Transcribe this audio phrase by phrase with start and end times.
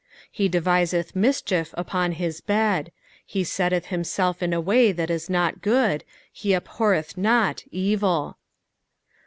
[0.23, 2.91] 4 He deviseth mischief upon his bed;
[3.23, 4.91] he setteth himself in a way.
[4.91, 8.39] that is not good; he abhorreth not evil.